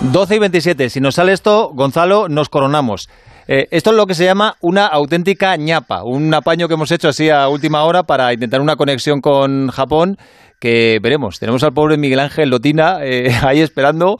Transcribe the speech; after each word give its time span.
12 0.00 0.36
y 0.36 0.38
27. 0.38 0.90
Si 0.90 1.00
nos 1.00 1.16
sale 1.16 1.32
esto, 1.32 1.70
Gonzalo, 1.74 2.28
nos 2.28 2.48
coronamos. 2.48 3.08
Eh, 3.48 3.66
esto 3.70 3.90
es 3.90 3.96
lo 3.96 4.06
que 4.06 4.14
se 4.14 4.24
llama 4.24 4.56
una 4.60 4.86
auténtica 4.86 5.56
ñapa, 5.56 6.04
un 6.04 6.32
apaño 6.32 6.68
que 6.68 6.74
hemos 6.74 6.92
hecho 6.92 7.08
así 7.08 7.30
a 7.30 7.48
última 7.48 7.82
hora 7.82 8.04
para 8.04 8.32
intentar 8.32 8.60
una 8.60 8.76
conexión 8.76 9.20
con 9.20 9.68
Japón 9.68 10.16
que 10.60 10.98
veremos. 11.02 11.38
Tenemos 11.38 11.62
al 11.64 11.72
pobre 11.72 11.96
Miguel 11.96 12.20
Ángel 12.20 12.50
Lotina 12.50 12.98
eh, 13.02 13.32
ahí 13.42 13.60
esperando 13.60 14.18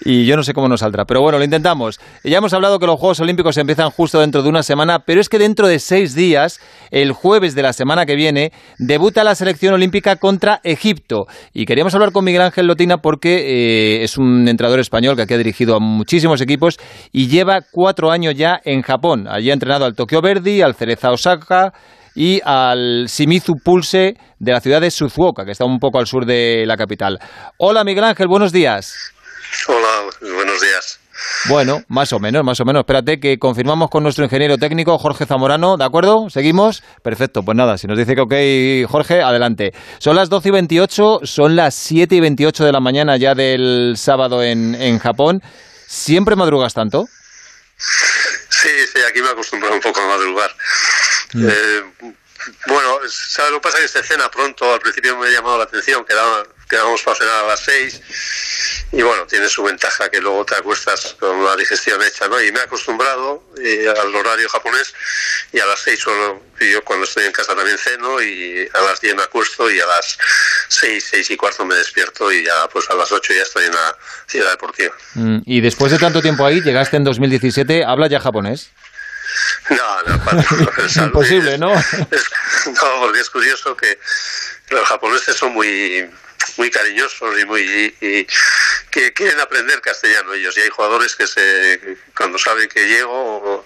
y 0.00 0.26
yo 0.26 0.36
no 0.36 0.42
sé 0.42 0.52
cómo 0.52 0.68
nos 0.68 0.80
saldrá. 0.80 1.04
Pero 1.04 1.22
bueno, 1.22 1.38
lo 1.38 1.44
intentamos. 1.44 1.98
Ya 2.22 2.38
hemos 2.38 2.52
hablado 2.52 2.78
que 2.78 2.86
los 2.86 2.98
Juegos 2.98 3.20
Olímpicos 3.20 3.56
empiezan 3.56 3.90
justo 3.90 4.20
dentro 4.20 4.42
de 4.42 4.48
una 4.48 4.62
semana, 4.62 5.00
pero 5.00 5.20
es 5.20 5.28
que 5.28 5.38
dentro 5.38 5.66
de 5.66 5.78
seis 5.78 6.14
días, 6.14 6.60
el 6.90 7.12
jueves 7.12 7.54
de 7.54 7.62
la 7.62 7.72
semana 7.72 8.06
que 8.06 8.14
viene, 8.14 8.52
debuta 8.78 9.24
la 9.24 9.34
selección 9.34 9.74
olímpica 9.74 10.16
contra 10.16 10.60
Egipto. 10.64 11.26
Y 11.52 11.64
queríamos 11.64 11.94
hablar 11.94 12.12
con 12.12 12.24
Miguel 12.24 12.42
Ángel 12.42 12.66
Lotina 12.66 12.98
porque 12.98 13.98
eh, 13.98 14.04
es 14.04 14.18
un 14.18 14.48
entrenador 14.48 14.80
español 14.80 15.16
que 15.16 15.22
aquí 15.22 15.34
ha 15.34 15.38
dirigido 15.38 15.76
a 15.76 15.80
muchísimos 15.80 16.40
equipos 16.40 16.78
y 17.12 17.28
lleva 17.28 17.60
cuatro 17.70 18.10
años 18.10 18.34
ya 18.34 18.60
en 18.64 18.82
Japón. 18.82 19.26
Allí 19.28 19.50
ha 19.50 19.54
entrenado 19.54 19.84
al 19.84 19.94
Tokyo 19.94 20.20
Verdy, 20.20 20.62
al 20.62 20.74
Cereza 20.74 21.10
Osaka 21.10 21.72
y 22.14 22.40
al 22.44 23.06
Shimizu 23.08 23.56
Pulse 23.62 24.16
de 24.38 24.52
la 24.52 24.60
ciudad 24.60 24.80
de 24.80 24.90
Suzuoka, 24.90 25.44
que 25.44 25.52
está 25.52 25.64
un 25.64 25.78
poco 25.78 25.98
al 25.98 26.06
sur 26.06 26.24
de 26.24 26.64
la 26.66 26.76
capital. 26.76 27.18
Hola 27.58 27.84
Miguel 27.84 28.04
Ángel, 28.04 28.26
buenos 28.26 28.52
días. 28.52 29.15
Hola, 29.68 30.10
buenos 30.20 30.60
días. 30.60 31.00
Bueno, 31.48 31.82
más 31.88 32.12
o 32.12 32.18
menos, 32.18 32.44
más 32.44 32.60
o 32.60 32.64
menos. 32.64 32.80
Espérate 32.80 33.18
que 33.18 33.38
confirmamos 33.38 33.88
con 33.90 34.02
nuestro 34.02 34.24
ingeniero 34.24 34.58
técnico, 34.58 34.98
Jorge 34.98 35.24
Zamorano, 35.24 35.76
¿de 35.76 35.84
acuerdo? 35.84 36.28
¿Seguimos? 36.28 36.82
Perfecto, 37.02 37.42
pues 37.42 37.56
nada, 37.56 37.78
si 37.78 37.86
nos 37.86 37.96
dice 37.96 38.14
que 38.14 38.20
ok, 38.20 38.90
Jorge, 38.90 39.22
adelante. 39.22 39.72
Son 39.98 40.16
las 40.16 40.28
12 40.28 40.48
y 40.48 40.52
28, 40.52 41.20
son 41.22 41.56
las 41.56 41.74
7 41.74 42.16
y 42.16 42.20
28 42.20 42.64
de 42.64 42.72
la 42.72 42.80
mañana 42.80 43.16
ya 43.16 43.34
del 43.34 43.94
sábado 43.96 44.42
en, 44.42 44.74
en 44.74 44.98
Japón. 44.98 45.40
¿Siempre 45.86 46.36
madrugas 46.36 46.74
tanto? 46.74 47.04
Sí, 47.78 48.68
sí, 48.92 48.98
aquí 49.08 49.20
me 49.20 49.28
he 49.28 49.32
acostumbrado 49.32 49.74
un 49.74 49.80
poco 49.80 50.00
a 50.00 50.06
madrugar. 50.06 50.50
Mm. 51.32 51.48
Eh, 51.48 52.12
bueno, 52.66 52.98
¿sabes 53.08 53.52
lo 53.52 53.58
que 53.58 53.68
pasa? 53.68 53.78
Que 53.78 53.88
se 53.88 54.02
cena 54.02 54.30
pronto, 54.30 54.72
al 54.72 54.80
principio 54.80 55.16
me 55.16 55.28
ha 55.28 55.30
llamado 55.30 55.58
la 55.58 55.64
atención, 55.64 56.04
quedábamos 56.04 57.02
para 57.02 57.16
cenar 57.16 57.44
a 57.44 57.48
las 57.48 57.60
6 57.60 58.02
y 58.92 59.02
bueno, 59.02 59.26
tiene 59.26 59.48
su 59.48 59.64
ventaja 59.64 60.08
que 60.08 60.20
luego 60.20 60.44
te 60.44 60.54
acuestas 60.54 61.16
con 61.18 61.44
la 61.44 61.56
digestión 61.56 62.00
hecha, 62.02 62.28
¿no? 62.28 62.40
Y 62.40 62.52
me 62.52 62.60
he 62.60 62.62
acostumbrado 62.62 63.42
eh, 63.60 63.86
al 63.88 64.14
horario 64.14 64.48
japonés 64.48 64.94
y 65.52 65.58
a 65.58 65.66
las 65.66 65.80
seis 65.80 66.00
solo, 66.00 66.42
yo 66.60 66.84
cuando 66.84 67.04
estoy 67.04 67.24
en 67.24 67.32
casa 67.32 67.54
también 67.56 67.76
ceno 67.78 68.22
y 68.22 68.68
a 68.72 68.80
las 68.82 69.00
10 69.00 69.16
me 69.16 69.22
acuesto 69.22 69.68
y 69.70 69.80
a 69.80 69.86
las 69.86 70.16
seis, 70.68 71.04
seis 71.10 71.30
y 71.30 71.36
cuarto 71.36 71.64
me 71.64 71.74
despierto 71.74 72.30
y 72.30 72.44
ya 72.44 72.68
pues 72.68 72.88
a 72.88 72.94
las 72.94 73.10
8 73.10 73.32
ya 73.34 73.42
estoy 73.42 73.64
en 73.64 73.72
la 73.72 73.96
ciudad 74.26 74.50
deportiva. 74.50 74.94
Mm, 75.14 75.38
y 75.44 75.60
después 75.60 75.90
de 75.90 75.98
tanto 75.98 76.22
tiempo 76.22 76.46
ahí, 76.46 76.62
llegaste 76.62 76.96
en 76.96 77.04
2017, 77.04 77.84
¿habla 77.84 78.06
ya 78.06 78.20
japonés? 78.20 78.70
No, 79.68 80.02
no, 80.02 80.84
es 80.86 80.96
imposible, 80.96 81.58
¿no? 81.58 81.74
no, 81.74 83.00
porque 83.00 83.20
es 83.20 83.30
curioso 83.30 83.76
que 83.76 83.98
los 84.70 84.86
japoneses 84.86 85.36
son 85.36 85.52
muy 85.52 86.08
muy 86.56 86.70
cariñosos 86.70 87.38
y 87.40 87.44
muy 87.44 87.96
que 88.96 89.12
quieren 89.12 89.38
aprender 89.40 89.82
castellano 89.82 90.32
ellos 90.32 90.56
y 90.56 90.62
hay 90.62 90.70
jugadores 90.70 91.14
que 91.14 91.26
se 91.26 91.98
cuando 92.16 92.38
saben 92.38 92.66
que 92.66 92.88
llego 92.88 93.62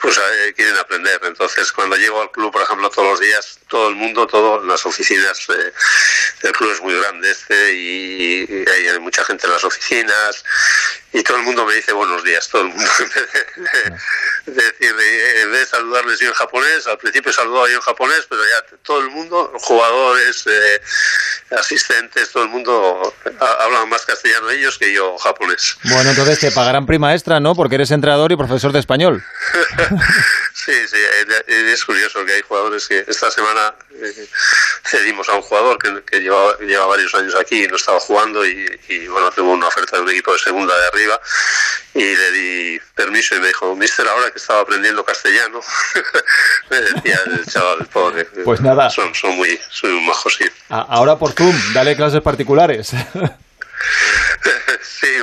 pues 0.00 0.16
eh, 0.18 0.52
quieren 0.54 0.76
aprender. 0.76 1.20
Entonces, 1.24 1.72
cuando 1.72 1.96
llego 1.96 2.20
al 2.20 2.30
club, 2.30 2.52
por 2.52 2.62
ejemplo, 2.62 2.88
todos 2.90 3.10
los 3.10 3.20
días, 3.20 3.58
todo 3.68 3.88
el 3.88 3.94
mundo, 3.94 4.26
todas 4.26 4.64
las 4.64 4.84
oficinas, 4.86 5.48
eh, 5.50 5.72
el 6.42 6.52
club 6.52 6.72
es 6.72 6.80
muy 6.80 6.94
grande 6.94 7.30
este 7.30 7.74
y, 7.74 8.64
hay 8.68 8.98
mucha 9.00 9.24
gente 9.24 9.46
en 9.46 9.52
las 9.52 9.64
oficinas 9.64 10.44
y 11.12 11.22
todo 11.22 11.38
el 11.38 11.42
mundo 11.42 11.64
me 11.64 11.74
dice 11.74 11.92
buenos 11.92 12.22
días, 12.24 12.48
todo 12.48 12.62
el 12.62 12.68
mundo. 12.68 12.90
Decir, 14.46 14.90
en 14.90 15.52
vez 15.52 15.60
de 15.60 15.66
saludarles 15.66 16.20
yo 16.20 16.28
en 16.28 16.34
japonés, 16.34 16.86
al 16.86 16.98
principio 16.98 17.32
saludaba 17.32 17.68
yo 17.68 17.76
en 17.76 17.80
japonés, 17.80 18.26
pero 18.28 18.42
ya 18.44 18.78
todo 18.82 19.00
el 19.00 19.10
mundo, 19.10 19.52
jugadores, 19.56 20.46
eh, 20.46 20.80
asistentes, 21.50 22.30
todo 22.30 22.42
el 22.42 22.48
mundo 22.50 23.14
hablan 23.60 23.88
más 23.88 24.04
castellano 24.04 24.50
ellos 24.50 24.78
que 24.78 24.92
yo 24.92 25.16
japonés. 25.18 25.76
Bueno, 25.84 26.10
entonces 26.10 26.38
te 26.40 26.50
pagarán 26.50 26.86
prima 26.86 27.14
extra, 27.14 27.40
¿no? 27.40 27.54
Porque 27.54 27.76
eres 27.76 27.90
entrenador 27.90 28.32
y 28.32 28.36
profesor 28.36 28.72
de 28.72 28.80
español. 28.80 29.24
sí, 30.54 30.72
sí, 30.86 30.96
es 31.48 31.84
curioso 31.84 32.24
que 32.24 32.32
hay 32.32 32.42
jugadores 32.42 32.86
que 32.86 33.04
esta 33.06 33.30
semana 33.30 33.74
eh, 33.90 34.28
cedimos 34.84 35.28
a 35.28 35.34
un 35.34 35.42
jugador 35.42 35.78
que, 35.78 36.02
que 36.04 36.20
lleva, 36.20 36.56
lleva, 36.58 36.86
varios 36.86 37.14
años 37.14 37.34
aquí 37.34 37.64
y 37.64 37.68
no 37.68 37.76
estaba 37.76 38.00
jugando 38.00 38.44
y, 38.44 39.06
bueno, 39.08 39.30
tuvo 39.30 39.52
una 39.52 39.68
oferta 39.68 39.96
de 39.96 40.02
un 40.02 40.10
equipo 40.10 40.32
de 40.32 40.38
segunda 40.38 40.74
de 40.76 40.86
arriba 40.86 41.20
y 41.94 42.16
le 42.16 42.32
di 42.32 42.80
permiso 42.94 43.36
y 43.36 43.40
me 43.40 43.48
dijo, 43.48 43.74
mister, 43.74 44.06
ahora 44.06 44.30
que 44.30 44.38
estaba 44.38 44.60
aprendiendo 44.60 45.04
castellano, 45.04 45.60
me 46.70 46.80
decía 46.80 47.20
el 47.26 47.46
chaval 47.46 47.86
pobre. 47.86 48.24
Pues 48.44 48.60
nada. 48.60 48.90
Son, 48.90 49.14
son 49.14 49.36
muy, 49.36 49.58
son 49.70 49.92
muy 49.92 50.06
majos, 50.06 50.34
sí. 50.36 50.44
Ahora 50.68 51.16
por 51.16 51.32
Zoom, 51.32 51.54
dale 51.72 51.96
clases 51.96 52.22
particulares. 52.22 52.92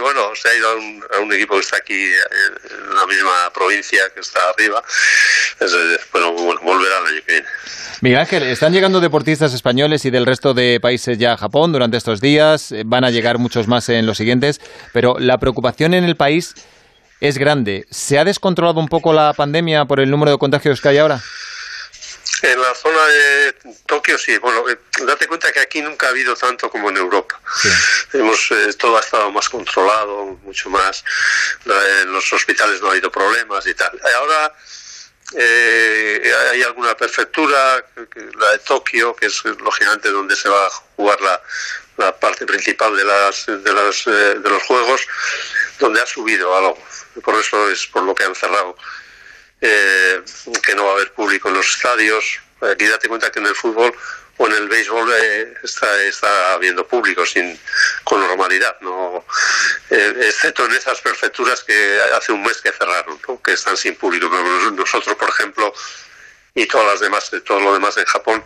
Bueno, 0.05 0.35
se 0.35 0.47
ha 0.47 0.55
ido 0.55 0.69
a 0.69 1.19
un, 1.19 1.33
equipo 1.33 1.55
que 1.55 1.61
está 1.61 1.77
aquí 1.77 1.95
en 1.95 2.95
la 2.95 3.07
misma 3.07 3.51
provincia 3.51 4.01
que 4.13 4.19
está 4.19 4.39
arriba. 4.51 4.83
bueno, 6.13 6.31
volverá 6.61 6.99
el 6.99 7.07
año 7.07 7.21
que 7.25 7.31
viene. 7.31 7.47
Miguel 8.01 8.19
Ángel, 8.19 8.43
están 8.43 8.71
llegando 8.71 8.99
deportistas 8.99 9.55
españoles 9.55 10.05
y 10.05 10.11
del 10.11 10.27
resto 10.27 10.53
de 10.53 10.79
países 10.79 11.17
ya 11.17 11.33
a 11.33 11.37
Japón 11.37 11.71
durante 11.71 11.97
estos 11.97 12.21
días. 12.21 12.71
Van 12.85 13.03
a 13.03 13.09
llegar 13.09 13.39
muchos 13.39 13.67
más 13.67 13.89
en 13.89 14.05
los 14.05 14.17
siguientes, 14.17 14.61
pero 14.93 15.15
la 15.17 15.39
preocupación 15.39 15.95
en 15.95 16.03
el 16.03 16.15
país 16.15 16.53
es 17.19 17.39
grande. 17.39 17.87
¿Se 17.89 18.19
ha 18.19 18.25
descontrolado 18.25 18.79
un 18.79 18.87
poco 18.87 19.11
la 19.11 19.33
pandemia 19.33 19.85
por 19.85 19.99
el 19.99 20.11
número 20.11 20.29
de 20.29 20.37
contagios 20.37 20.81
que 20.81 20.89
hay 20.89 20.99
ahora? 20.99 21.19
En 22.45 22.61
la 22.61 22.75
zona 22.75 23.03
de 23.07 23.55
Tokio 23.87 24.19
sí, 24.19 24.37
bueno, 24.37 24.69
eh, 24.69 24.77
date 25.03 25.25
cuenta 25.25 25.51
que 25.51 25.59
aquí 25.61 25.81
nunca 25.81 26.05
ha 26.05 26.09
habido 26.11 26.35
tanto 26.35 26.69
como 26.69 26.91
en 26.91 26.97
Europa. 26.97 27.41
Hemos, 28.13 28.51
eh, 28.51 28.71
todo 28.77 28.97
ha 28.97 28.99
estado 28.99 29.31
más 29.31 29.49
controlado, 29.49 30.37
mucho 30.43 30.69
más. 30.69 31.03
En 31.65 32.11
los 32.11 32.31
hospitales 32.31 32.81
no 32.81 32.89
ha 32.89 32.91
habido 32.91 33.11
problemas 33.11 33.65
y 33.65 33.73
tal. 33.73 33.99
Ahora 34.17 34.53
eh, 35.35 36.31
hay 36.51 36.61
alguna 36.61 36.95
prefectura, 36.95 37.83
la 38.37 38.51
de 38.51 38.59
Tokio, 38.59 39.15
que 39.15 39.25
es 39.25 39.43
lógicamente 39.43 40.11
donde 40.11 40.35
se 40.35 40.47
va 40.47 40.67
a 40.67 40.69
jugar 40.69 41.19
la, 41.21 41.41
la 41.97 42.15
parte 42.19 42.45
principal 42.45 42.95
de, 42.95 43.05
las, 43.05 43.47
de, 43.47 43.73
las, 43.73 44.05
de 44.05 44.49
los 44.49 44.61
juegos, 44.61 45.01
donde 45.79 45.99
ha 45.99 46.05
subido 46.05 46.55
algo. 46.55 46.77
Por 47.23 47.33
eso 47.39 47.71
es 47.71 47.87
por 47.87 48.03
lo 48.03 48.13
que 48.13 48.23
han 48.23 48.35
cerrado 48.35 48.77
eh, 49.65 50.21
que 50.63 50.75
no 50.75 50.85
va 50.85 50.91
a 50.91 50.93
haber 50.93 51.11
público 51.13 51.49
en 51.49 51.55
los 51.55 51.67
estadios. 51.67 52.39
Aquí 52.61 52.85
date 52.85 53.07
cuenta 53.07 53.31
que 53.31 53.39
en 53.39 53.47
el 53.47 53.55
fútbol 53.55 53.93
o 54.37 54.47
en 54.47 54.53
el 54.53 54.67
béisbol 54.67 55.11
eh, 55.13 55.53
está, 55.63 56.03
está 56.03 56.53
habiendo 56.53 56.87
público 56.87 57.25
sin, 57.25 57.59
con 58.03 58.19
normalidad, 58.19 58.77
no 58.81 59.25
eh, 59.89 60.13
excepto 60.23 60.65
en 60.65 60.73
esas 60.73 60.99
prefecturas 61.01 61.63
que 61.63 61.99
hace 62.15 62.31
un 62.31 62.43
mes 62.43 62.61
que 62.61 62.71
cerraron, 62.71 63.19
que 63.43 63.53
están 63.53 63.77
sin 63.77 63.95
público. 63.95 64.29
nosotros, 64.73 65.15
por 65.15 65.29
ejemplo, 65.29 65.73
y 66.53 66.65
todas 66.67 66.87
las 66.87 66.99
demás, 66.99 67.31
todo 67.45 67.59
lo 67.59 67.73
demás 67.73 67.97
en 67.97 68.05
Japón, 68.05 68.43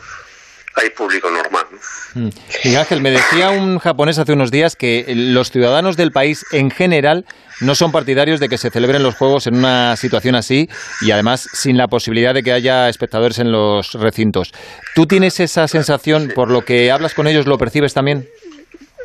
hay 0.75 0.89
público 0.91 1.29
normal. 1.29 1.65
Mm. 2.13 2.29
Ángel, 2.77 3.01
me 3.01 3.11
decía 3.11 3.49
un 3.49 3.79
japonés 3.79 4.19
hace 4.19 4.33
unos 4.33 4.51
días 4.51 4.75
que 4.75 5.05
los 5.07 5.51
ciudadanos 5.51 5.97
del 5.97 6.11
país 6.11 6.45
en 6.51 6.71
general 6.71 7.25
no 7.61 7.75
son 7.75 7.91
partidarios 7.91 8.39
de 8.39 8.47
que 8.47 8.57
se 8.57 8.69
celebren 8.69 9.03
los 9.03 9.15
Juegos 9.15 9.47
en 9.47 9.55
una 9.55 9.95
situación 9.97 10.35
así 10.35 10.69
y 11.01 11.11
además 11.11 11.47
sin 11.53 11.77
la 11.77 11.87
posibilidad 11.87 12.33
de 12.33 12.43
que 12.43 12.53
haya 12.53 12.87
espectadores 12.89 13.39
en 13.39 13.51
los 13.51 13.93
recintos. 13.93 14.53
¿Tú 14.95 15.07
tienes 15.07 15.39
esa 15.39 15.67
sensación, 15.67 16.31
por 16.33 16.49
lo 16.49 16.63
que 16.63 16.91
hablas 16.91 17.13
con 17.13 17.27
ellos, 17.27 17.47
lo 17.47 17.57
percibes 17.57 17.93
también? 17.93 18.29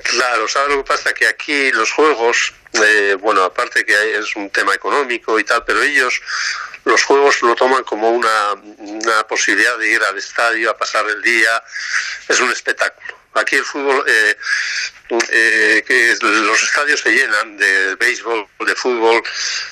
Claro, 0.05 0.47
¿sabes 0.47 0.69
lo 0.71 0.85
que 0.85 0.89
pasa? 0.89 1.13
Que 1.15 1.27
aquí 1.27 1.73
los 1.73 1.91
juegos, 1.91 2.53
eh, 2.75 3.17
bueno, 3.21 3.43
aparte 3.43 3.85
que 3.85 4.19
es 4.19 4.37
un 4.37 4.51
tema 4.51 4.75
económico 4.75 5.41
y 5.41 5.45
tal, 5.45 5.65
pero 5.65 5.83
ellos 5.83 6.21
los 6.85 7.05
juegos 7.05 7.43
lo 7.43 7.55
toman 7.55 7.85
como 7.85 8.11
una, 8.11 8.53
una 8.79 9.27
posibilidad 9.27 9.79
de 9.79 9.89
ir 9.89 10.03
al 10.03 10.19
estadio 10.19 10.71
a 10.71 10.77
pasar 10.77 11.07
el 11.09 11.23
día, 11.23 11.63
es 12.29 12.41
un 12.41 12.51
espectáculo. 12.51 13.19
Aquí 13.35 13.57
el 13.57 13.65
fútbol, 13.65 14.05
eh, 14.07 14.37
eh, 15.31 15.85
que 15.87 16.17
los 16.21 16.63
estadios 16.63 17.01
se 17.01 17.11
llenan 17.11 17.57
de 17.57 17.95
béisbol, 17.97 18.47
de 18.61 18.75
fútbol, 18.75 19.23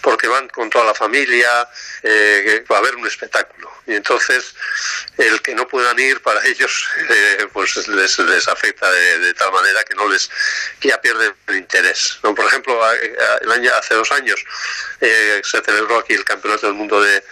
porque 0.00 0.28
van 0.28 0.48
con 0.48 0.68
toda 0.70 0.86
la 0.86 0.94
familia, 0.94 1.68
eh, 2.02 2.64
va 2.70 2.76
a 2.76 2.78
haber 2.80 2.96
un 2.96 3.06
espectáculo. 3.06 3.70
Y 3.86 3.94
entonces 3.94 4.54
el 5.18 5.40
que 5.42 5.54
no 5.54 5.66
puedan 5.68 5.98
ir 5.98 6.20
para 6.20 6.44
ellos, 6.46 6.88
eh, 7.08 7.46
pues 7.52 7.88
les, 7.88 8.18
les 8.18 8.48
afecta 8.48 8.90
de, 8.90 9.34
tal 9.34 9.52
manera 9.52 9.82
que 9.84 9.94
no 9.94 10.08
les 10.08 10.30
que 10.80 10.88
ya 10.88 11.00
pierden 11.00 11.34
el 11.48 11.56
interés. 11.56 12.18
Por 12.20 12.46
ejemplo, 12.46 12.80
el 13.40 13.52
año, 13.52 13.70
hace 13.74 13.94
dos 13.94 14.10
años 14.12 14.44
se 15.00 15.62
celebró 15.62 15.98
aquí 15.98 16.12
el 16.14 16.24
Campeonato 16.24 16.66
del 16.66 16.74
Mundo 16.74 17.00
de, 17.00 17.24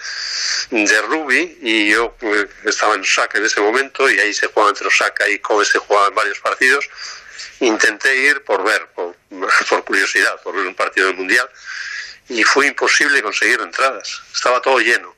de 0.70 1.02
rugby 1.02 1.58
y 1.60 1.90
yo 1.90 2.16
estaba 2.64 2.94
en 2.94 3.02
Osaka 3.02 3.38
en 3.38 3.44
ese 3.44 3.60
momento 3.60 4.08
y 4.10 4.18
ahí 4.18 4.32
se 4.32 4.48
jugaba 4.48 4.70
entre 4.70 4.86
Osaka 4.86 5.28
y 5.28 5.38
Kobe, 5.38 5.64
se 5.64 5.78
jugaban 5.78 6.14
varios 6.14 6.40
partidos 6.40 6.88
intenté 7.60 8.14
ir 8.16 8.42
por 8.44 8.64
ver, 8.64 8.88
por 9.68 9.84
curiosidad, 9.84 10.40
por 10.42 10.54
ver 10.56 10.66
un 10.66 10.74
partido 10.74 11.06
del 11.08 11.16
Mundial, 11.16 11.48
y 12.28 12.44
fue 12.44 12.66
imposible 12.66 13.22
conseguir 13.22 13.60
entradas, 13.60 14.22
estaba 14.32 14.60
todo 14.60 14.78
lleno. 14.78 15.16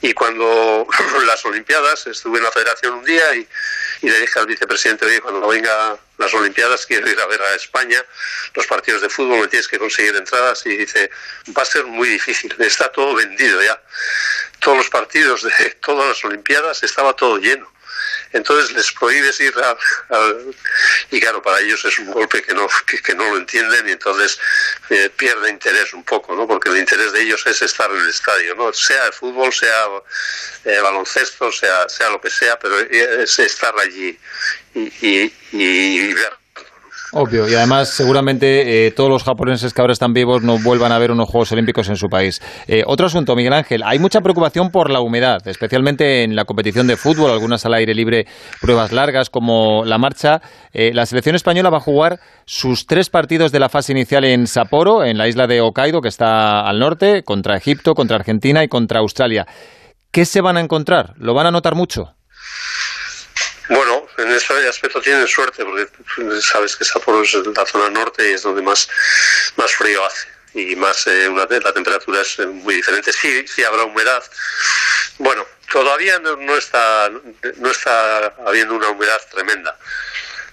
Y 0.00 0.14
cuando 0.14 0.86
las 1.26 1.44
Olimpiadas, 1.44 2.06
estuve 2.06 2.38
en 2.38 2.44
la 2.44 2.50
federación 2.50 2.94
un 2.94 3.04
día 3.04 3.34
y, 3.34 3.48
le 4.02 4.20
dije 4.20 4.38
al 4.38 4.46
vicepresidente, 4.46 5.06
oye, 5.06 5.20
cuando 5.20 5.46
venga 5.46 5.96
las 6.18 6.34
Olimpiadas 6.34 6.86
quiero 6.86 7.08
ir 7.08 7.20
a 7.20 7.26
ver 7.26 7.40
a 7.40 7.54
España 7.54 8.04
los 8.54 8.66
partidos 8.66 9.02
de 9.02 9.08
fútbol, 9.08 9.40
me 9.40 9.48
tienes 9.48 9.68
que 9.68 9.78
conseguir 9.78 10.16
entradas. 10.16 10.66
Y 10.66 10.76
dice, 10.76 11.10
va 11.56 11.62
a 11.62 11.66
ser 11.66 11.84
muy 11.84 12.08
difícil, 12.08 12.54
está 12.58 12.90
todo 12.90 13.14
vendido 13.14 13.62
ya. 13.62 13.80
Todos 14.58 14.78
los 14.78 14.90
partidos 14.90 15.42
de 15.42 15.70
todas 15.80 16.08
las 16.08 16.24
Olimpiadas 16.24 16.82
estaba 16.82 17.14
todo 17.14 17.38
lleno 17.38 17.72
entonces 18.32 18.72
les 18.72 18.92
prohíbes 18.92 19.38
ir 19.40 19.54
al, 20.10 20.54
y 21.12 21.20
claro 21.20 21.42
para 21.42 21.60
ellos 21.60 21.84
es 21.84 21.98
un 21.98 22.10
golpe 22.10 22.42
que 22.42 22.54
no 22.54 22.66
que, 23.04 23.14
no 23.14 23.30
lo 23.30 23.36
entienden 23.36 23.88
y 23.88 23.92
entonces 23.92 24.38
eh, 24.90 25.10
pierde 25.14 25.50
interés 25.50 25.92
un 25.92 26.02
poco 26.02 26.34
no 26.34 26.48
porque 26.48 26.70
el 26.70 26.78
interés 26.78 27.12
de 27.12 27.22
ellos 27.22 27.46
es 27.46 27.60
estar 27.62 27.90
en 27.90 27.98
el 27.98 28.08
estadio 28.08 28.54
no 28.54 28.72
sea 28.72 29.06
el 29.06 29.12
fútbol 29.12 29.52
sea 29.52 29.88
eh, 30.64 30.80
baloncesto 30.80 31.52
sea 31.52 31.88
sea 31.88 32.08
lo 32.10 32.20
que 32.20 32.30
sea 32.30 32.58
pero 32.58 32.80
es 32.80 33.38
estar 33.38 33.78
allí 33.78 34.18
y, 34.74 35.32
y 35.52 36.12
ver 36.14 36.41
Obvio, 37.14 37.46
y 37.46 37.54
además 37.54 37.90
seguramente 37.90 38.86
eh, 38.86 38.90
todos 38.90 39.10
los 39.10 39.22
japoneses 39.22 39.74
que 39.74 39.82
ahora 39.82 39.92
están 39.92 40.14
vivos 40.14 40.42
no 40.42 40.58
vuelvan 40.58 40.92
a 40.92 40.98
ver 40.98 41.10
unos 41.10 41.28
Juegos 41.28 41.52
Olímpicos 41.52 41.90
en 41.90 41.96
su 41.96 42.08
país. 42.08 42.40
Eh, 42.66 42.84
otro 42.86 43.04
asunto, 43.04 43.36
Miguel 43.36 43.52
Ángel, 43.52 43.82
hay 43.84 43.98
mucha 43.98 44.22
preocupación 44.22 44.70
por 44.70 44.88
la 44.88 45.00
humedad, 45.00 45.46
especialmente 45.46 46.22
en 46.22 46.34
la 46.34 46.46
competición 46.46 46.86
de 46.86 46.96
fútbol, 46.96 47.30
algunas 47.30 47.66
al 47.66 47.74
aire 47.74 47.94
libre, 47.94 48.26
pruebas 48.62 48.92
largas 48.92 49.28
como 49.28 49.84
la 49.84 49.98
marcha. 49.98 50.40
Eh, 50.72 50.92
la 50.94 51.04
selección 51.04 51.36
española 51.36 51.68
va 51.68 51.76
a 51.76 51.80
jugar 51.80 52.18
sus 52.46 52.86
tres 52.86 53.10
partidos 53.10 53.52
de 53.52 53.60
la 53.60 53.68
fase 53.68 53.92
inicial 53.92 54.24
en 54.24 54.46
Sapporo, 54.46 55.04
en 55.04 55.18
la 55.18 55.28
isla 55.28 55.46
de 55.46 55.60
Hokkaido, 55.60 56.00
que 56.00 56.08
está 56.08 56.66
al 56.66 56.78
norte, 56.78 57.24
contra 57.24 57.58
Egipto, 57.58 57.92
contra 57.92 58.16
Argentina 58.16 58.64
y 58.64 58.68
contra 58.68 59.00
Australia. 59.00 59.46
¿Qué 60.10 60.24
se 60.24 60.40
van 60.40 60.56
a 60.56 60.60
encontrar? 60.60 61.12
¿Lo 61.18 61.34
van 61.34 61.46
a 61.46 61.50
notar 61.50 61.74
mucho? 61.74 62.14
Bueno, 63.68 64.01
en 64.18 64.30
ese 64.30 64.68
aspecto 64.68 65.00
tienen 65.00 65.26
suerte, 65.26 65.64
porque 65.64 65.88
sabes 66.40 66.76
que 66.76 66.84
Sapporo 66.84 67.22
es 67.22 67.32
la 67.34 67.66
zona 67.66 67.90
norte 67.90 68.30
y 68.30 68.32
es 68.34 68.42
donde 68.42 68.62
más, 68.62 68.88
más 69.56 69.72
frío 69.74 70.04
hace 70.04 70.28
y 70.54 70.76
más 70.76 71.06
eh, 71.06 71.28
una, 71.28 71.46
la 71.46 71.72
temperatura 71.72 72.20
es 72.20 72.38
eh, 72.38 72.46
muy 72.46 72.74
diferente. 72.74 73.12
Sí, 73.12 73.46
sí 73.46 73.64
habrá 73.64 73.84
humedad. 73.84 74.22
Bueno, 75.18 75.46
todavía 75.70 76.18
no, 76.18 76.56
está 76.56 77.10
no 77.56 77.70
está 77.70 78.26
habiendo 78.46 78.74
una 78.74 78.88
humedad 78.88 79.20
tremenda. 79.30 79.76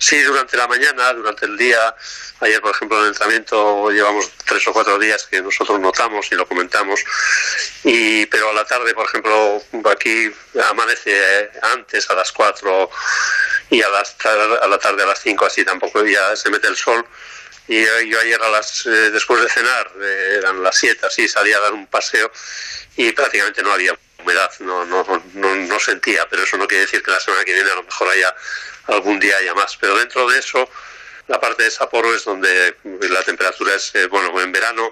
Sí, 0.01 0.22
durante 0.22 0.56
la 0.56 0.66
mañana, 0.66 1.13
durante 1.13 1.46
el 1.46 1.57
día, 1.57 1.94
ayer 2.40 2.62
por 2.62 2.74
ejemplo 2.74 2.98
en 3.00 3.04
el 3.04 3.10
entrenamiento 3.10 3.92
llevamos 3.92 4.31
tres 4.46 4.66
o 4.68 4.72
cuatro 4.72 4.98
días 4.98 5.28
que 5.30 5.42
nosotros 5.42 5.78
notamos 5.78 6.25
y 6.31 6.36
lo 6.36 6.48
comentamos, 6.48 7.01
y 7.84 8.25
pero 8.28 8.50
a 8.50 8.54
la 8.54 8.63
tarde 8.63 8.94
por 8.94 9.06
ejemplo 9.06 9.62
aquí 9.92 10.31
amanece 10.69 11.51
antes 11.74 12.10
a 12.10 12.13
las 12.16 12.31
cuatro 12.31 12.90
y 13.69 13.81
a, 13.81 13.90
las, 13.90 14.16
a 14.25 14.68
la 14.68 14.80
tarde 14.80 15.04
a 15.04 15.06
las 15.06 15.19
cinco 15.19 15.46
así 15.46 15.66
tampoco 15.66 16.06
ya 16.06 16.34
se 16.38 16.50
mete 16.50 16.68
el 16.68 16.78
sol 16.78 17.06
y 17.69 17.86
yo 18.10 18.19
ayer 18.19 18.42
a 18.42 18.50
las 18.50 18.86
eh, 18.86 19.12
después 19.12 19.42
de 19.42 19.50
cenar 19.50 19.92
eh, 20.01 20.36
eran 20.39 20.62
las 20.62 20.77
siete 20.77 21.06
así 21.06 21.27
salía 21.30 21.57
a 21.57 21.62
dar 21.62 21.74
un 21.74 21.88
paseo 21.88 22.30
y 22.98 23.12
prácticamente 23.13 23.63
no 23.63 23.71
había 23.71 23.98
humedad 24.19 24.51
no, 24.60 24.83
no, 24.86 25.06
no, 25.36 25.56
no 25.56 25.80
sentía 25.80 26.27
pero 26.27 26.44
eso 26.44 26.57
no 26.57 26.68
quiere 26.68 26.86
decir 26.86 27.01
que 27.01 27.12
la 27.12 27.19
semana 27.19 27.45
que 27.45 27.54
viene 27.54 27.71
a 27.71 27.75
lo 27.75 27.83
mejor 27.83 28.10
haya 28.10 28.36
algún 28.94 29.19
día 29.19 29.38
haya 29.38 29.54
más. 29.54 29.77
Pero 29.77 29.98
dentro 29.98 30.30
de 30.30 30.39
eso, 30.39 30.69
la 31.27 31.39
parte 31.39 31.63
de 31.63 31.71
Sapporo 31.71 32.13
es 32.13 32.25
donde 32.25 32.75
la 32.83 33.24
temperatura 33.24 33.75
es, 33.75 33.94
eh, 33.95 34.07
bueno, 34.07 34.39
en 34.42 34.51
verano 34.51 34.92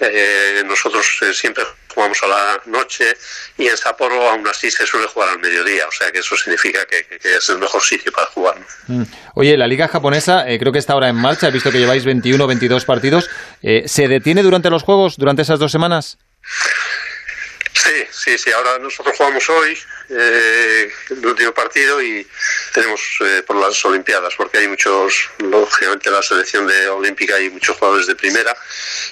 eh, 0.00 0.62
nosotros 0.64 1.06
siempre 1.32 1.64
jugamos 1.94 2.22
a 2.22 2.26
la 2.26 2.60
noche 2.66 3.16
y 3.58 3.66
en 3.66 3.76
Sapporo 3.76 4.30
aún 4.30 4.46
así 4.48 4.70
se 4.70 4.86
suele 4.86 5.06
jugar 5.06 5.30
al 5.30 5.38
mediodía, 5.38 5.86
o 5.86 5.92
sea 5.92 6.10
que 6.10 6.18
eso 6.18 6.36
significa 6.36 6.86
que, 6.86 7.06
es 7.22 7.48
el 7.48 7.58
mejor 7.58 7.82
sitio 7.82 8.12
para 8.12 8.26
jugar. 8.28 8.56
Mm. 8.86 9.02
Oye, 9.34 9.56
la 9.56 9.66
liga 9.66 9.88
japonesa 9.88 10.44
creo 10.58 10.72
que 10.72 10.78
está 10.78 10.94
ahora 10.94 11.08
en 11.08 11.16
marcha, 11.16 11.48
he 11.48 11.50
visto 11.50 11.70
que 11.70 11.78
lleváis 11.78 12.04
21 12.04 12.42
o 12.42 12.46
22 12.46 12.84
partidos, 12.84 13.30
¿se 13.60 14.08
detiene 14.08 14.42
durante 14.42 14.70
los 14.70 14.82
juegos, 14.82 15.16
durante 15.16 15.42
esas 15.42 15.58
dos 15.58 15.72
semanas? 15.72 16.18
Sí, 17.72 18.04
sí, 18.10 18.38
sí. 18.38 18.50
Ahora 18.52 18.78
nosotros 18.78 19.16
jugamos 19.16 19.48
hoy 19.48 19.78
eh, 20.10 20.92
el 21.10 21.26
último 21.26 21.52
partido 21.54 22.02
y 22.02 22.26
tenemos 22.74 23.00
eh, 23.20 23.42
por 23.46 23.56
las 23.56 23.82
Olimpiadas, 23.84 24.34
porque 24.36 24.58
hay 24.58 24.68
muchos, 24.68 25.30
lógicamente 25.38 26.10
la 26.10 26.22
selección 26.22 26.66
de 26.66 26.88
olímpica 26.88 27.36
hay 27.36 27.48
muchos 27.48 27.76
jugadores 27.76 28.06
de 28.06 28.16
primera 28.16 28.54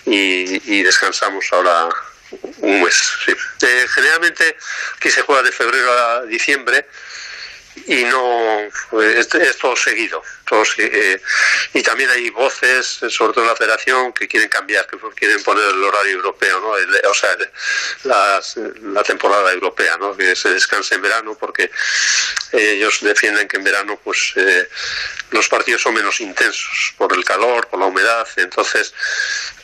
y, 0.04 0.82
descansamos 0.82 1.46
ahora 1.52 1.88
un 2.30 2.82
mes. 2.82 2.94
Sí. 3.24 3.32
Eh, 3.32 3.86
generalmente 3.94 4.56
aquí 4.96 5.10
se 5.10 5.22
juega 5.22 5.42
de 5.42 5.52
febrero 5.52 5.92
a 5.92 6.22
diciembre 6.24 6.86
y 7.86 8.04
no 8.04 8.60
es, 9.02 9.34
es 9.34 9.58
todo 9.58 9.76
Eh, 10.78 11.20
y 11.74 11.82
también 11.82 12.10
hay 12.10 12.30
voces, 12.30 13.00
sobre 13.08 13.32
todo 13.32 13.42
en 13.42 13.48
la 13.48 13.56
federación, 13.56 14.12
que 14.12 14.26
quieren 14.26 14.48
cambiar, 14.48 14.86
que 14.86 14.96
quieren 15.14 15.42
poner 15.42 15.64
el 15.64 15.82
horario 15.82 16.12
europeo, 16.12 16.60
¿no? 16.60 16.70
o 17.08 17.14
sea, 17.14 17.36
la, 18.04 19.02
temporada 19.02 19.52
europea, 19.52 19.96
¿no? 19.98 20.16
que 20.16 20.34
se 20.36 20.50
descanse 20.50 20.94
en 20.94 21.02
verano, 21.02 21.36
porque 21.38 21.70
ellos 22.52 22.98
defienden 23.00 23.48
que 23.48 23.56
en 23.56 23.64
verano 23.64 23.98
pues 24.02 24.32
eh, 24.36 24.68
los 25.30 25.48
partidos 25.48 25.82
son 25.82 25.94
menos 25.94 26.20
intensos 26.20 26.94
por 26.96 27.12
el 27.14 27.24
calor, 27.24 27.66
por 27.68 27.80
la 27.80 27.86
humedad, 27.86 28.26
entonces, 28.36 28.94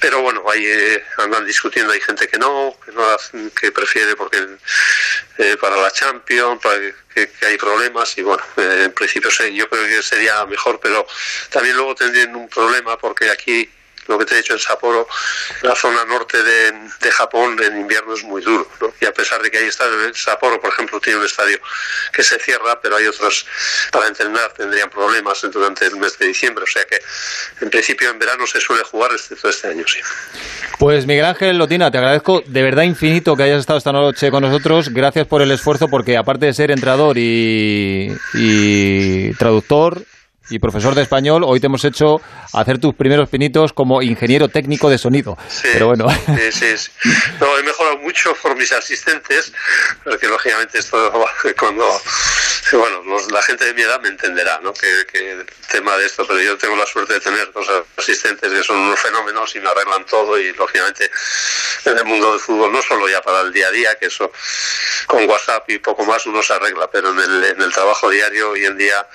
pero 0.01 0.23
bueno, 0.23 0.45
ahí 0.51 0.65
eh, 0.67 1.05
andan 1.19 1.45
discutiendo, 1.47 1.93
hay 1.93 2.01
gente 2.01 2.29
que 2.29 2.39
no, 2.39 2.77
que, 2.85 2.93
no, 2.93 3.51
que 3.51 3.73
prefiere 3.73 4.17
porque 4.17 4.47
para 5.61 5.77
la 5.77 5.91
Champions, 5.91 6.63
para 6.63 6.79
que, 7.15 7.47
hay 7.47 7.57
problemas 7.57 8.17
y 8.19 8.23
bueno, 8.23 8.43
en 8.57 8.93
principio 8.93 9.31
yo 9.31 9.69
creo 9.69 9.87
que 9.87 10.03
sería 10.03 10.45
mejor 10.47 10.74
pero 10.81 11.07
también 11.51 11.77
luego 11.77 11.95
tendrían 11.95 12.35
un 12.35 12.49
problema 12.49 12.97
porque 12.99 13.31
aquí 13.31 13.69
lo 14.09 14.19
que 14.19 14.25
te 14.25 14.35
he 14.35 14.37
dicho 14.39 14.53
en 14.53 14.59
Sapporo, 14.59 15.09
la 15.63 15.75
zona 15.75 16.05
norte 16.05 16.43
de, 16.43 16.75
Japón 17.11 17.57
en 17.63 17.79
invierno 17.79 18.15
es 18.15 18.25
muy 18.25 18.43
duro. 18.43 18.69
Y 19.01 19.05
a 19.05 19.13
pesar 19.13 19.41
de 19.41 19.51
que 19.51 19.59
hay 19.59 19.67
estadios, 19.67 20.21
Sapporo, 20.21 20.61
por 20.61 20.71
ejemplo, 20.71 21.01
tiene 21.01 21.21
un 21.21 21.25
estadio 21.25 21.59
que 22.13 22.23
se 22.25 22.39
cierra, 22.41 22.81
pero 22.81 22.97
hay 22.97 23.07
otros 23.07 23.47
para 23.93 24.09
entrenar 24.09 24.53
tendrían 24.53 24.91
problemas 24.91 25.41
durante 25.53 25.87
el 25.87 25.97
mes 25.97 26.19
de 26.19 26.27
diciembre. 26.27 26.65
O 26.65 26.67
sea 26.67 26.85
que, 26.85 26.99
en 27.61 27.71
principio, 27.71 28.11
en 28.11 28.19
verano 28.19 28.47
se 28.47 28.61
suele 28.61 28.83
jugar, 28.83 29.13
excepto 29.13 29.49
este 29.49 29.69
año, 29.69 29.85
sí. 29.87 30.01
Pues 30.79 31.07
Miguel 31.07 31.27
Ángel 31.27 31.57
Lotina, 31.57 31.91
te 31.91 31.99
agradezco 31.99 32.43
de 32.45 32.63
verdad 32.63 32.83
infinito 32.83 33.37
que 33.37 33.45
hayas 33.45 33.61
estado 33.61 33.79
esta 33.79 33.93
noche 33.93 34.31
con 34.31 34.43
nosotros. 34.43 34.89
Gracias 34.89 35.27
por 35.27 35.41
el 35.41 35.53
esfuerzo, 35.53 35.89
porque 35.89 36.17
aparte 36.17 36.47
de 36.47 36.53
ser 36.53 36.73
entrenador 36.73 37.17
y 37.17 38.11
traductor, 39.39 40.05
y 40.51 40.59
profesor 40.59 40.95
de 40.95 41.03
español, 41.03 41.43
hoy 41.45 41.61
te 41.61 41.67
hemos 41.67 41.85
hecho 41.85 42.21
hacer 42.53 42.79
tus 42.79 42.95
primeros 42.95 43.29
pinitos 43.29 43.73
como 43.73 44.03
ingeniero 44.03 44.49
técnico 44.49 44.91
de 44.91 44.99
sonido. 44.99 45.39
Sí, 45.49 45.69
Pero 45.73 45.89
bueno. 45.89 46.07
Sí, 46.11 46.53
sí, 46.53 46.91
No, 47.41 47.59
he 47.59 47.63
mejorado 47.63 47.99
mucho 47.99 48.35
por 48.43 48.57
mis 48.57 48.71
asistentes, 48.73 49.53
porque 50.03 50.27
lógicamente 50.27 50.79
esto 50.79 50.97
cuando 51.59 51.85
bueno, 52.73 53.03
la 53.31 53.43
gente 53.43 53.65
de 53.65 53.75
mi 53.75 53.83
edad 53.83 54.01
me 54.01 54.09
entenderá, 54.09 54.61
¿no? 54.61 54.73
Que, 54.73 55.07
que, 55.11 55.33
el 55.33 55.47
tema 55.71 55.97
de 55.97 56.07
esto, 56.07 56.27
pero 56.27 56.41
yo 56.41 56.57
tengo 56.57 56.77
la 56.77 56.87
suerte 56.87 57.15
de 57.15 57.21
tener 57.21 57.53
dos 57.53 57.67
asistentes 57.97 58.51
que 58.51 58.63
son 58.63 58.79
unos 58.79 59.01
fenómenos 59.01 59.55
y 59.55 59.61
me 59.61 59.69
arreglan 59.69 60.07
todo 60.07 60.39
y 60.39 60.53
lógicamente 60.53 61.11
en 61.85 61.99
el 61.99 62.05
mundo 62.05 62.33
del 62.33 62.41
fútbol 62.41 62.73
no 62.73 62.81
solo 62.81 63.09
ya 63.09 63.21
para 63.23 63.41
el 63.43 63.53
día 63.53 63.69
a 63.69 63.71
día, 63.71 63.99
que 63.99 64.07
eso 64.07 64.33
con 65.07 65.29
WhatsApp 65.29 65.69
y 65.71 65.79
poco 65.79 66.05
más 66.05 66.25
uno 66.27 66.43
se 66.43 66.53
arregla, 66.53 66.91
pero 66.91 67.11
en 67.11 67.19
el, 67.19 67.45
en 67.45 67.61
el 67.61 67.73
trabajo 67.73 68.09
diario 68.09 68.51
hoy 68.51 68.65
en 68.65 68.77
día 68.77 69.07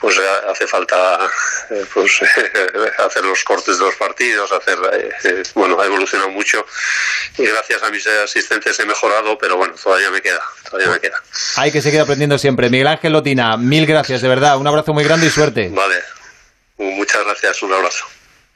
pues 0.00 0.18
hace 0.48 0.66
falta 0.66 1.28
eh, 1.70 1.84
pues 1.92 2.20
hacer 2.98 3.24
los 3.24 3.42
cortes 3.44 3.78
de 3.78 3.84
los 3.84 3.94
partidos, 3.96 4.50
hacer 4.52 4.78
eh, 4.92 5.10
eh, 5.24 5.42
bueno, 5.54 5.80
ha 5.80 5.86
evolucionado 5.86 6.30
mucho 6.30 6.64
y 7.38 7.44
gracias 7.44 7.82
a 7.82 7.90
mis 7.90 8.06
asistentes 8.06 8.78
he 8.78 8.86
mejorado, 8.86 9.36
pero 9.38 9.56
bueno, 9.56 9.74
todavía 9.74 10.10
me 10.10 10.20
queda, 10.20 10.42
todavía 10.68 10.92
me 10.92 11.00
queda. 11.00 11.22
Hay 11.56 11.72
que 11.72 11.82
seguir 11.82 12.00
aprendiendo 12.00 12.38
siempre. 12.38 12.68
Miguel 12.86 12.98
Ángel 12.98 13.12
Lotina, 13.14 13.56
mil 13.56 13.84
gracias, 13.84 14.22
de 14.22 14.28
verdad, 14.28 14.58
un 14.58 14.66
abrazo 14.68 14.94
muy 14.94 15.02
grande 15.02 15.26
y 15.26 15.30
suerte. 15.30 15.70
Vale. 15.70 15.96
Muchas 16.78 17.24
gracias, 17.24 17.60
un 17.64 17.72
abrazo. 17.72 18.04